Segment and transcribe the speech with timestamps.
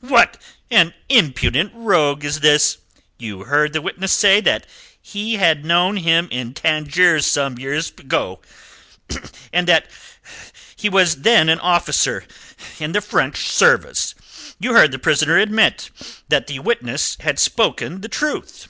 [0.00, 0.42] "What
[0.72, 2.78] an impudent rogue is this!
[3.16, 4.66] You heard the witness say that
[5.00, 8.40] he had known him in Tangiers some years ago,
[9.52, 9.88] and that
[10.74, 12.24] he was then an officer
[12.80, 14.16] in the French service.
[14.58, 15.90] You heard the prisoner admit
[16.28, 18.66] that the witness had spoken the truth?"